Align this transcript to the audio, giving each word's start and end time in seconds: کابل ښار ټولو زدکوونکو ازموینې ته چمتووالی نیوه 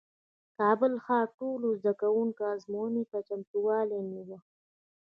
کابل 0.57 0.93
ښار 1.05 1.25
ټولو 1.39 1.67
زدکوونکو 1.81 2.41
ازموینې 2.55 3.03
ته 3.11 3.17
چمتووالی 3.27 3.99
نیوه 4.11 4.39